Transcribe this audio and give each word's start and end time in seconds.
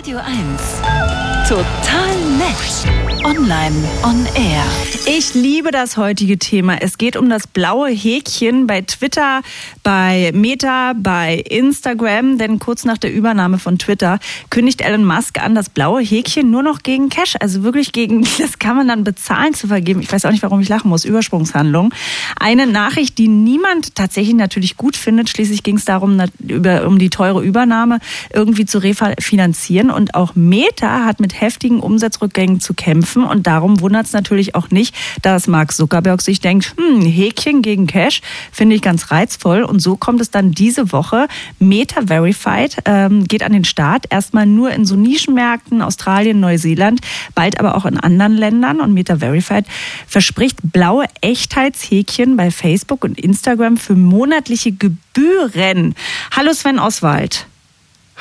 Radio 0.00 0.16
1. 0.18 1.39
Total 1.50 2.14
nett. 2.38 3.10
Online 3.24 3.74
on 4.02 4.24
air. 4.34 4.64
Ich 5.06 5.34
liebe 5.34 5.70
das 5.70 5.96
heutige 5.96 6.38
Thema. 6.38 6.78
Es 6.80 6.96
geht 6.96 7.16
um 7.16 7.28
das 7.28 7.46
blaue 7.46 7.90
Häkchen 7.90 8.66
bei 8.66 8.80
Twitter, 8.80 9.42
bei 9.82 10.30
Meta, 10.32 10.94
bei 10.96 11.34
Instagram. 11.36 12.38
Denn 12.38 12.58
kurz 12.58 12.84
nach 12.84 12.96
der 12.96 13.12
Übernahme 13.12 13.58
von 13.58 13.78
Twitter 13.78 14.20
kündigt 14.48 14.80
Elon 14.80 15.04
Musk 15.04 15.38
an, 15.42 15.54
das 15.54 15.68
blaue 15.68 16.00
Häkchen 16.00 16.50
nur 16.50 16.62
noch 16.62 16.82
gegen 16.82 17.08
Cash, 17.10 17.34
also 17.40 17.62
wirklich 17.62 17.92
gegen, 17.92 18.22
das 18.38 18.58
kann 18.58 18.76
man 18.76 18.88
dann 18.88 19.04
bezahlen 19.04 19.52
zu 19.52 19.68
vergeben. 19.68 20.00
Ich 20.00 20.10
weiß 20.10 20.24
auch 20.24 20.30
nicht, 20.30 20.42
warum 20.42 20.60
ich 20.60 20.68
lachen 20.68 20.88
muss. 20.88 21.04
Übersprungshandlung. 21.04 21.92
Eine 22.38 22.66
Nachricht, 22.66 23.18
die 23.18 23.28
niemand 23.28 23.94
tatsächlich 23.96 24.34
natürlich 24.34 24.76
gut 24.76 24.96
findet. 24.96 25.28
Schließlich 25.28 25.62
ging 25.62 25.76
es 25.76 25.84
darum, 25.84 26.22
um 26.86 26.98
die 26.98 27.10
teure 27.10 27.42
Übernahme 27.42 27.98
irgendwie 28.32 28.64
zu 28.64 28.78
refinanzieren. 28.78 29.90
Und 29.90 30.14
auch 30.14 30.34
Meta 30.34 31.04
hat 31.04 31.20
mit 31.20 31.39
heftigen 31.40 31.80
Umsatzrückgängen 31.80 32.60
zu 32.60 32.74
kämpfen. 32.74 33.24
Und 33.24 33.46
darum 33.46 33.80
wundert 33.80 34.06
es 34.06 34.12
natürlich 34.12 34.54
auch 34.54 34.70
nicht, 34.70 34.94
dass 35.22 35.46
Mark 35.46 35.72
Zuckerberg 35.72 36.20
sich 36.22 36.40
denkt, 36.40 36.74
hm, 36.76 37.02
Häkchen 37.02 37.62
gegen 37.62 37.86
Cash 37.86 38.20
finde 38.52 38.76
ich 38.76 38.82
ganz 38.82 39.10
reizvoll. 39.10 39.62
Und 39.62 39.80
so 39.80 39.96
kommt 39.96 40.20
es 40.20 40.30
dann 40.30 40.52
diese 40.52 40.92
Woche. 40.92 41.28
Meta 41.58 42.02
Verified 42.06 42.76
ähm, 42.84 43.24
geht 43.24 43.42
an 43.42 43.52
den 43.52 43.64
Start. 43.64 44.06
Erstmal 44.10 44.46
nur 44.46 44.70
in 44.72 44.84
so 44.84 44.96
Nischenmärkten, 44.96 45.82
Australien, 45.82 46.40
Neuseeland, 46.40 47.00
bald 47.34 47.58
aber 47.58 47.76
auch 47.76 47.86
in 47.86 47.98
anderen 47.98 48.36
Ländern. 48.36 48.80
Und 48.80 48.92
Meta 48.92 49.18
Verified 49.18 49.66
verspricht 50.06 50.58
blaue 50.62 51.06
Echtheitshäkchen 51.20 52.36
bei 52.36 52.50
Facebook 52.50 53.04
und 53.04 53.18
Instagram 53.18 53.76
für 53.76 53.94
monatliche 53.94 54.72
Gebühren. 54.72 55.94
Hallo 56.32 56.52
Sven 56.52 56.78
Oswald. 56.78 57.46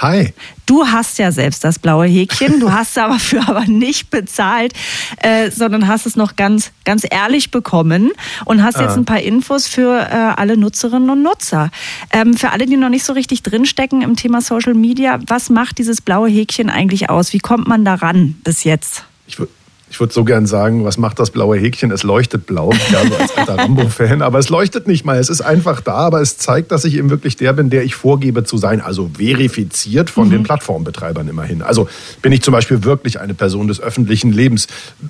Hi. 0.02 0.34
Du 0.66 0.88
hast 0.88 1.20
ja 1.20 1.31
selbst 1.31 1.66
das 1.66 1.77
blaue 1.77 2.05
Häkchen, 2.05 2.62
du 2.62 2.71
hast 2.71 2.98
aber 2.98 3.20
für 3.20 3.41
aber 3.41 3.66
nicht 3.66 4.09
bezahlt, 4.09 4.73
äh, 5.22 5.52
sondern 5.52 5.88
hast 5.88 6.05
es 6.05 6.16
noch 6.16 6.38
ganz, 6.38 6.72
ganz 6.86 7.05
ehrlich 7.09 7.52
bekommen 7.52 8.11
und 8.45 8.64
hast 8.64 8.77
ah. 8.77 8.83
jetzt 8.83 8.95
ein 8.95 9.03
paar 9.03 9.20
Infos 9.20 9.67
für 9.67 10.00
äh, 10.00 10.14
alle 10.14 10.55
Nutzerinnen 10.55 11.09
und 11.09 11.22
Nutzer. 11.22 11.70
Ähm, 12.11 12.33
für 12.36 12.52
alle, 12.52 12.66
die 12.66 12.77
noch 12.77 12.89
nicht 12.89 13.03
so 13.03 13.11
richtig 13.14 13.44
drinstecken 13.44 14.02
im 14.02 14.16
Thema 14.16 14.42
Social 14.42 14.73
Media, 14.73 15.20
was 15.27 15.50
macht 15.50 15.80
dieses 15.80 16.00
blaue 16.02 16.30
Häkchen 16.30 16.70
eigentlich 16.70 17.09
aus? 17.09 17.33
Wie 17.33 17.39
kommt 17.39 17.67
man 17.67 17.83
daran 17.83 18.38
bis 18.44 18.64
jetzt? 18.64 19.03
Ich 19.27 19.38
würde 19.38 19.52
ich 19.90 20.00
würde 20.00 20.14
so 20.14 20.23
gern 20.23 20.45
sagen, 20.45 20.86
was 20.86 20.98
macht 20.98 21.20
das 21.20 21.32
blaue 21.32 21.58
Häkchen? 21.58 21.92
Es 21.92 22.04
leuchtet 22.04 22.45
blau, 22.45 22.72
ja, 22.92 23.08
so 23.08 23.16
als 23.16 23.38
alter 23.38 23.58
Rambo-Fan, 23.58 24.22
aber 24.22 24.40
es 24.40 24.50
leuchtet 24.50 24.88
nicht 24.88 25.04
mal. 25.04 25.18
Es 25.18 25.30
ist 25.30 25.42
einfach 25.42 25.82
da, 25.82 25.95
aber 25.95 26.22
es 26.22 26.38
zeigt, 26.38 26.72
dass 26.72 26.86
ich 26.86 26.95
eben 26.95 27.09
wirklich 27.09 27.36
der 27.36 27.54
bin, 27.54 27.70
der 27.70 27.84
ich 27.84 27.95
vorgebe 27.95 28.44
zu 28.44 28.58
sein, 28.58 28.82
also 28.82 29.10
verifiziert 29.17 30.10
von 30.10 30.28
mhm. 30.28 30.32
den 30.32 30.44
Plattformbetreibern 30.44 31.28
immerhin. 31.28 31.62
Also 31.62 31.88
bin 32.22 32.32
ich 32.32 32.42
zum 32.42 32.52
Beispiel 32.52 32.84
wirklich 32.84 33.20
eine 33.20 33.34
Person 33.34 33.67
des 33.67 33.80
öffentlichen 33.80 34.32
Lebens? 34.32 34.67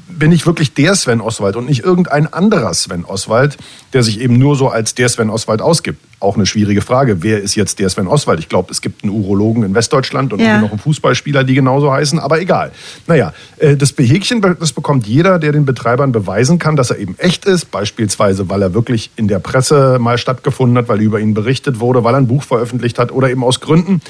Bin 0.08 0.32
ich 0.32 0.46
wirklich 0.46 0.74
der 0.74 0.96
Sven 0.96 1.22
Oswald 1.22 1.56
und 1.56 1.66
nicht 1.68 1.84
irgendein 1.84 2.32
anderer 2.32 2.74
Sven 2.74 3.04
Oswald, 3.04 3.58
der 3.94 4.04
sich 4.04 4.22
eben 4.22 4.38
nur 4.38 4.56
so 4.56 4.70
als 4.70 4.96
der 4.96 5.10
Sven 5.10 5.30
Oswald 5.30 5.62
ausgibt? 5.62 6.00
Auch 6.20 6.36
eine 6.36 6.46
schwierige 6.46 6.82
Frage. 6.82 7.24
Wer 7.24 7.42
ist 7.42 7.56
jetzt 7.56 7.80
der 7.80 7.90
Sven 7.90 8.08
Oswald? 8.08 8.40
Ich 8.40 8.50
glaube, 8.50 8.72
es 8.72 8.82
gibt 8.82 9.04
einen 9.04 9.14
Urologen 9.14 9.64
in 9.64 9.74
Westdeutschland 9.74 10.34
und 10.34 10.40
ja. 10.40 10.60
noch 10.62 10.70
einen 10.70 10.80
Fußballspieler, 10.80 11.44
die 11.44 11.54
genauso 11.54 11.92
heißen, 11.92 12.20
aber 12.20 12.40
egal. 12.40 12.72
Naja, 13.08 13.34
äh, 13.58 13.76
das 13.76 13.94
Häkchen, 13.98 14.42
das 14.42 14.70
das 14.70 14.74
bekommt 14.74 15.08
jeder, 15.08 15.40
der 15.40 15.52
den 15.52 15.66
Betreibern 15.66 16.12
beweisen 16.12 16.60
kann, 16.60 16.76
dass 16.76 16.92
er 16.92 17.00
eben 17.00 17.18
echt 17.18 17.46
ist. 17.46 17.72
Beispielsweise, 17.72 18.50
weil 18.50 18.62
er 18.62 18.76
wirklich 18.76 19.10
in 19.16 19.28
der 19.28 19.40
Presse 19.40 19.98
mal 20.00 20.20
stattgefunden 20.20 20.78
hat, 20.78 20.88
weil 20.90 21.02
über 21.02 21.20
ihn 21.20 21.34
berichtet 21.34 21.80
wurde, 21.80 22.04
weil 22.04 22.14
er 22.14 22.18
ein 22.18 22.28
Buch 22.28 22.44
veröffentlicht 22.44 23.00
hat 23.00 23.12
oder 23.12 23.32
eben 23.32 23.44
aus 23.44 23.62
Gründen, 23.62 24.02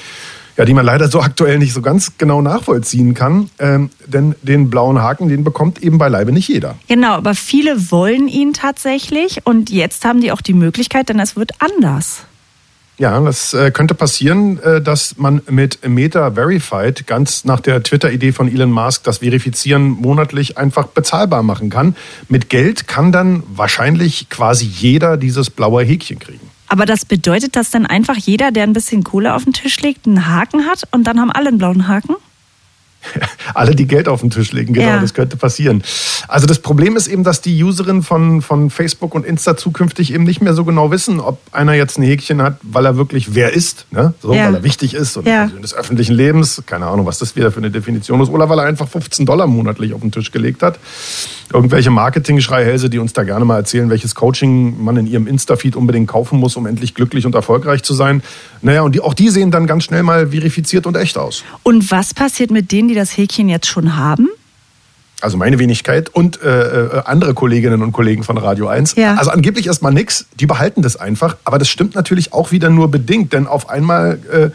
ja, 0.56 0.64
die 0.64 0.74
man 0.74 0.84
leider 0.84 1.08
so 1.08 1.20
aktuell 1.20 1.58
nicht 1.58 1.72
so 1.72 1.82
ganz 1.82 2.18
genau 2.18 2.42
nachvollziehen 2.42 3.14
kann. 3.14 3.50
Ähm, 3.58 3.90
denn 4.06 4.34
den 4.42 4.70
blauen 4.70 5.00
Haken, 5.00 5.28
den 5.28 5.44
bekommt 5.44 5.82
eben 5.82 5.98
beileibe 5.98 6.32
nicht 6.32 6.48
jeder. 6.48 6.76
Genau, 6.88 7.12
aber 7.12 7.34
viele 7.34 7.90
wollen 7.90 8.28
ihn 8.28 8.52
tatsächlich 8.52 9.46
und 9.46 9.70
jetzt 9.70 10.04
haben 10.04 10.20
die 10.20 10.32
auch 10.32 10.40
die 10.40 10.54
Möglichkeit, 10.54 11.08
denn 11.08 11.20
es 11.20 11.36
wird 11.36 11.52
anders. 11.58 12.26
Ja, 13.00 13.18
das 13.18 13.54
äh, 13.54 13.70
könnte 13.70 13.94
passieren, 13.94 14.62
äh, 14.62 14.82
dass 14.82 15.16
man 15.16 15.40
mit 15.48 15.88
Meta 15.88 16.32
Verified 16.32 17.06
ganz 17.06 17.46
nach 17.46 17.60
der 17.60 17.82
Twitter-Idee 17.82 18.32
von 18.32 18.46
Elon 18.46 18.70
Musk 18.70 19.04
das 19.04 19.18
Verifizieren 19.18 19.88
monatlich 19.88 20.58
einfach 20.58 20.88
bezahlbar 20.88 21.42
machen 21.42 21.70
kann. 21.70 21.96
Mit 22.28 22.50
Geld 22.50 22.88
kann 22.88 23.10
dann 23.10 23.42
wahrscheinlich 23.54 24.28
quasi 24.28 24.66
jeder 24.66 25.16
dieses 25.16 25.48
blaue 25.48 25.82
Häkchen 25.82 26.18
kriegen. 26.18 26.49
Aber 26.70 26.86
das 26.86 27.04
bedeutet, 27.04 27.56
dass 27.56 27.70
dann 27.70 27.84
einfach 27.84 28.16
jeder, 28.16 28.52
der 28.52 28.62
ein 28.62 28.72
bisschen 28.72 29.02
Kohle 29.02 29.34
auf 29.34 29.42
den 29.42 29.52
Tisch 29.52 29.80
legt, 29.80 30.06
einen 30.06 30.28
Haken 30.28 30.66
hat 30.66 30.84
und 30.92 31.02
dann 31.04 31.18
haben 31.18 31.32
alle 31.32 31.48
einen 31.48 31.58
blauen 31.58 31.88
Haken? 31.88 32.14
alle, 33.54 33.74
die 33.74 33.88
Geld 33.88 34.06
auf 34.06 34.20
den 34.20 34.30
Tisch 34.30 34.52
legen, 34.52 34.74
genau, 34.74 34.86
ja. 34.86 35.00
das 35.00 35.12
könnte 35.12 35.36
passieren. 35.36 35.82
Also 36.28 36.46
das 36.46 36.60
Problem 36.60 36.96
ist 36.96 37.08
eben, 37.08 37.24
dass 37.24 37.40
die 37.40 37.60
Userinnen 37.64 38.04
von, 38.04 38.40
von 38.40 38.70
Facebook 38.70 39.16
und 39.16 39.26
Insta 39.26 39.56
zukünftig 39.56 40.14
eben 40.14 40.22
nicht 40.22 40.42
mehr 40.42 40.54
so 40.54 40.64
genau 40.64 40.92
wissen, 40.92 41.18
ob 41.18 41.40
einer 41.50 41.74
jetzt 41.74 41.98
ein 41.98 42.04
Häkchen 42.04 42.40
hat, 42.40 42.58
weil 42.62 42.86
er 42.86 42.96
wirklich 42.96 43.34
wer 43.34 43.52
ist, 43.52 43.86
ne? 43.90 44.14
so, 44.22 44.32
ja. 44.32 44.46
weil 44.46 44.54
er 44.56 44.62
wichtig 44.62 44.94
ist 44.94 45.16
und 45.16 45.26
ja. 45.26 45.46
des 45.46 45.74
öffentlichen 45.74 46.14
Lebens, 46.14 46.62
keine 46.66 46.86
Ahnung, 46.86 47.04
was 47.04 47.18
das 47.18 47.34
wieder 47.34 47.50
für 47.50 47.58
eine 47.58 47.72
Definition 47.72 48.20
ist, 48.20 48.28
oder 48.28 48.48
weil 48.48 48.60
er 48.60 48.66
einfach 48.66 48.88
15 48.88 49.26
Dollar 49.26 49.48
monatlich 49.48 49.92
auf 49.92 50.02
den 50.02 50.12
Tisch 50.12 50.30
gelegt 50.30 50.62
hat. 50.62 50.78
Irgendwelche 51.52 51.90
Marketing-Schreihälse, 51.90 52.90
die 52.90 52.98
uns 52.98 53.12
da 53.12 53.24
gerne 53.24 53.44
mal 53.44 53.56
erzählen, 53.56 53.90
welches 53.90 54.14
Coaching 54.14 54.82
man 54.82 54.96
in 54.96 55.06
ihrem 55.06 55.26
Insta-Feed 55.26 55.74
unbedingt 55.76 56.08
kaufen 56.08 56.38
muss, 56.38 56.56
um 56.56 56.66
endlich 56.66 56.94
glücklich 56.94 57.26
und 57.26 57.34
erfolgreich 57.34 57.82
zu 57.82 57.94
sein. 57.94 58.22
Naja, 58.62 58.82
und 58.82 58.94
die, 58.94 59.00
auch 59.00 59.14
die 59.14 59.30
sehen 59.30 59.50
dann 59.50 59.66
ganz 59.66 59.84
schnell 59.84 60.02
mal 60.02 60.28
verifiziert 60.28 60.86
und 60.86 60.96
echt 60.96 61.18
aus. 61.18 61.44
Und 61.62 61.90
was 61.90 62.14
passiert 62.14 62.50
mit 62.50 62.70
denen, 62.70 62.88
die 62.88 62.94
das 62.94 63.16
Häkchen 63.16 63.48
jetzt 63.48 63.66
schon 63.66 63.96
haben? 63.96 64.28
Also 65.20 65.36
meine 65.36 65.58
Wenigkeit 65.58 66.08
und 66.08 66.42
äh, 66.42 66.48
äh 66.48 67.02
andere 67.04 67.34
Kolleginnen 67.34 67.82
und 67.82 67.92
Kollegen 67.92 68.22
von 68.22 68.38
Radio 68.38 68.68
1. 68.68 68.96
Ja. 68.96 69.14
Also 69.14 69.30
angeblich 69.30 69.66
erstmal 69.66 69.92
nichts, 69.92 70.26
die 70.38 70.46
behalten 70.46 70.82
das 70.82 70.96
einfach, 70.96 71.36
aber 71.44 71.58
das 71.58 71.68
stimmt 71.68 71.94
natürlich 71.94 72.32
auch 72.32 72.52
wieder 72.52 72.70
nur 72.70 72.90
bedingt, 72.90 73.32
denn 73.32 73.46
auf 73.46 73.68
einmal 73.68 74.18
äh, 74.32 74.50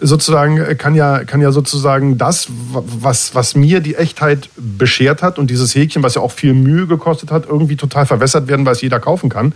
sozusagen 0.00 0.58
äh, 0.58 0.74
kann 0.74 0.94
ja, 0.94 1.24
kann 1.24 1.40
ja 1.40 1.52
sozusagen 1.52 2.18
das, 2.18 2.48
was, 2.70 3.34
was 3.34 3.54
mir 3.54 3.80
die 3.80 3.94
Echtheit 3.94 4.48
beschert 4.56 5.22
hat 5.22 5.38
und 5.38 5.50
dieses 5.50 5.74
Häkchen, 5.74 6.02
was 6.02 6.14
ja 6.14 6.22
auch 6.22 6.32
viel 6.32 6.54
Mühe 6.54 6.86
gekostet 6.86 7.30
hat, 7.30 7.46
irgendwie 7.46 7.76
total 7.76 8.06
verwässert 8.06 8.48
werden, 8.48 8.66
weil 8.66 8.72
es 8.72 8.80
jeder 8.80 9.00
kaufen 9.00 9.28
kann. 9.28 9.52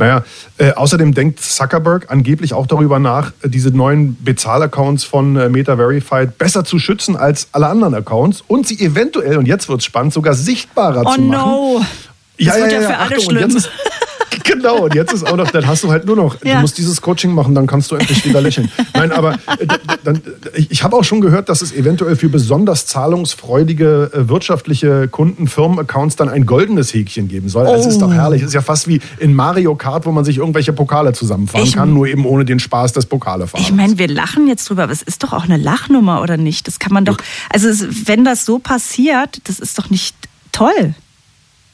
Naja, 0.00 0.24
äh, 0.56 0.72
außerdem 0.72 1.12
denkt 1.12 1.40
Zuckerberg 1.40 2.10
angeblich 2.10 2.54
auch 2.54 2.66
darüber 2.66 2.98
nach, 2.98 3.32
diese 3.44 3.68
neuen 3.68 4.16
Bezahlaccounts 4.24 5.04
von 5.04 5.36
äh, 5.36 5.50
Meta 5.50 5.76
Verified 5.76 6.38
besser 6.38 6.64
zu 6.64 6.78
schützen 6.78 7.16
als 7.16 7.48
alle 7.52 7.66
anderen 7.66 7.94
Accounts 7.94 8.42
und 8.48 8.66
sie 8.66 8.80
eventuell, 8.80 9.36
und 9.36 9.46
jetzt 9.46 9.68
wird 9.68 9.80
es 9.80 9.84
spannend, 9.84 10.14
sogar 10.14 10.32
sichtbarer 10.32 11.02
oh 11.04 11.14
zu 11.14 11.20
machen. 11.20 11.50
Oh 11.50 11.78
no! 11.78 11.86
Das 12.38 12.46
ja, 12.46 12.54
wird 12.56 12.72
ja, 12.72 12.80
ja, 12.80 12.80
ja 12.80 12.88
für 12.88 12.96
alle 12.96 13.16
Achtung, 13.16 13.30
schlimm. 13.30 13.64
genau, 14.44 14.84
und 14.84 14.94
jetzt 14.94 15.12
ist 15.12 15.26
auch 15.26 15.36
noch, 15.36 15.50
dann 15.50 15.66
hast 15.66 15.84
du 15.84 15.90
halt 15.90 16.06
nur 16.06 16.16
noch, 16.16 16.36
ja. 16.44 16.56
du 16.56 16.60
musst 16.60 16.78
dieses 16.78 17.00
Coaching 17.00 17.32
machen, 17.32 17.54
dann 17.54 17.66
kannst 17.66 17.90
du 17.90 17.96
endlich 17.96 18.24
wieder 18.24 18.40
lächeln. 18.40 18.70
Nein, 18.94 19.12
aber 19.12 19.34
äh, 19.34 19.66
dann, 20.04 20.20
ich 20.54 20.82
habe 20.82 20.96
auch 20.96 21.04
schon 21.04 21.20
gehört, 21.20 21.48
dass 21.48 21.62
es 21.62 21.72
eventuell 21.72 22.16
für 22.16 22.28
besonders 22.28 22.86
zahlungsfreudige 22.86 24.10
äh, 24.12 24.28
wirtschaftliche 24.28 25.08
Kunden, 25.08 25.48
Firmenaccounts 25.48 26.16
dann 26.16 26.28
ein 26.28 26.46
goldenes 26.46 26.92
Häkchen 26.92 27.28
geben 27.28 27.48
soll. 27.48 27.66
Oh. 27.66 27.72
Das 27.72 27.86
ist 27.86 28.00
doch 28.00 28.08
oh. 28.08 28.12
herrlich. 28.12 28.40
Das 28.40 28.48
ist 28.48 28.54
ja 28.54 28.62
fast 28.62 28.88
wie 28.88 29.00
in 29.18 29.34
Mario 29.34 29.74
Kart, 29.74 30.06
wo 30.06 30.12
man 30.12 30.24
sich 30.24 30.38
irgendwelche 30.38 30.72
Pokale 30.72 31.12
zusammenfahren 31.12 31.64
ich, 31.64 31.74
kann, 31.74 31.92
nur 31.92 32.06
eben 32.06 32.24
ohne 32.26 32.44
den 32.44 32.60
Spaß 32.60 32.92
des 32.92 33.06
Pokalefahrens. 33.06 33.68
Ich 33.68 33.74
meine, 33.74 33.98
wir 33.98 34.08
lachen 34.08 34.46
jetzt 34.46 34.68
drüber, 34.68 34.84
aber 34.84 34.92
es 34.92 35.02
ist 35.02 35.22
doch 35.22 35.32
auch 35.32 35.44
eine 35.44 35.56
Lachnummer, 35.56 36.22
oder 36.22 36.36
nicht? 36.36 36.66
Das 36.66 36.78
kann 36.78 36.92
man 36.92 37.04
doch, 37.04 37.18
also 37.50 37.68
wenn 38.04 38.24
das 38.24 38.44
so 38.44 38.58
passiert, 38.58 39.40
das 39.44 39.60
ist 39.60 39.78
doch 39.78 39.90
nicht 39.90 40.14
toll. 40.52 40.94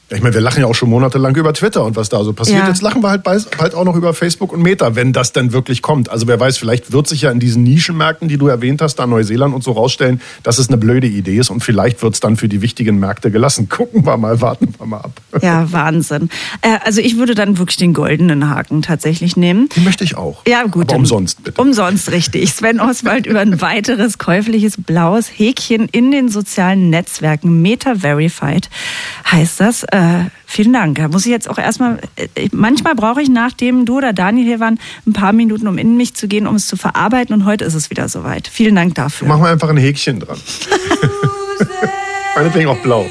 Ich 0.09 0.23
meine, 0.23 0.35
wir 0.35 0.41
lachen 0.41 0.61
ja 0.61 0.67
auch 0.67 0.75
schon 0.75 0.89
monatelang 0.89 1.35
über 1.35 1.53
Twitter 1.53 1.85
und 1.85 1.97
was 1.97 2.09
da 2.09 2.23
so 2.23 2.33
passiert. 2.33 2.61
Ja. 2.61 2.69
Jetzt 2.69 2.81
lachen 2.81 3.03
wir 3.03 3.11
halt 3.11 3.25
bald 3.25 3.75
auch 3.75 3.85
noch 3.85 3.97
über 3.97 4.15
Facebook 4.15 4.53
und 4.53 4.63
Meta, 4.63 4.95
wenn 4.95 5.13
das 5.13 5.33
denn 5.33 5.53
wirklich 5.53 5.83
kommt. 5.83 6.11
Also 6.11 6.29
wer 6.29 6.39
weiß, 6.39 6.59
vielleicht 6.59 6.93
wird 6.93 7.09
sich 7.09 7.23
ja 7.23 7.33
in 7.33 7.41
diesen 7.41 7.65
Nischenmärkten, 7.65 8.29
die 8.29 8.39
du 8.39 8.47
erwähnt 8.47 8.81
hast, 8.83 8.97
da 8.97 9.07
Neuseeland 9.09 9.53
und 9.53 9.65
so 9.65 9.73
rausstellen, 9.73 10.21
dass 10.45 10.59
es 10.59 10.69
eine 10.69 10.77
blöde 10.77 11.09
Idee 11.09 11.39
ist 11.39 11.51
und 11.51 11.65
vielleicht 11.65 12.03
wird 12.03 12.15
es 12.15 12.21
dann 12.21 12.37
für 12.37 12.49
die 12.49 12.63
wichtigen 12.63 13.01
Märkte 13.01 13.33
gelassen. 13.33 13.69
Gucken 13.77 14.07
wir 14.07 14.17
mal, 14.17 14.41
warten 14.41 14.73
wir 14.79 14.87
mal 14.87 14.99
ab. 14.99 15.11
Ja, 15.43 15.67
Wahnsinn. 15.73 16.31
Äh, 16.63 16.79
also 16.85 17.01
ich 17.01 17.17
würde 17.17 17.35
dann 17.35 17.59
wirklich 17.59 17.77
den 17.77 17.93
goldenen 17.93 18.49
Haken 18.49 18.83
tatsächlich 18.83 19.37
nehmen. 19.37 19.69
Den 19.75 19.83
möchte 19.83 20.05
ich 20.05 20.17
auch. 20.17 20.43
Ja, 20.47 20.63
gut. 20.65 20.85
Aber 20.91 21.01
umsonst, 21.01 21.43
bitte. 21.43 21.61
Umsonst, 21.61 22.13
richtig. 22.13 22.53
Sven 22.53 22.79
Oswald 22.79 23.27
über 23.27 23.41
ein 23.41 23.61
weiteres 23.61 24.19
käufliches 24.19 24.77
blaues 24.79 25.27
Häkchen 25.27 25.89
in 25.91 26.13
den 26.13 26.29
sozialen 26.29 26.91
Netzwerken. 26.91 27.61
Meta 27.61 27.97
Verified 27.97 28.71
heißt 29.33 29.59
das. 29.59 29.85
Äh, 29.97 30.31
Vielen 30.49 30.73
Dank. 30.73 30.97
Da 30.97 31.09
muss 31.09 31.27
ich 31.27 31.33
jetzt 31.33 31.51
auch 31.51 31.59
erstmal, 31.59 31.99
äh, 32.17 32.49
manchmal 32.53 32.95
brauche 32.95 33.21
ich, 33.21 33.29
nachdem 33.29 33.85
du 33.85 33.99
oder 33.99 34.13
Daniel 34.13 34.47
hier 34.47 34.61
waren, 34.61 34.79
ein 35.07 35.13
paar 35.13 35.33
Minuten, 35.33 35.67
um 35.67 35.77
in 35.77 35.97
mich 35.97 36.15
zu 36.15 36.29
gehen, 36.29 36.47
um 36.47 36.55
es 36.55 36.67
zu 36.67 36.77
verarbeiten. 36.77 37.35
Und 37.35 37.45
heute 37.45 37.65
ist 37.65 37.75
es 37.75 37.91
wieder 37.91 38.09
soweit. 38.09 38.49
Vielen 38.49 38.77
Dank 38.77 38.95
dafür. 38.95 39.29
Machen 39.29 39.43
wir 39.43 39.51
einfach 39.51 39.69
ein 39.69 39.77
Häkchen 39.77 40.21
dran. 40.21 40.39
Meinetwegen 42.37 42.69
auch 42.69 42.79
blau. 42.79 43.07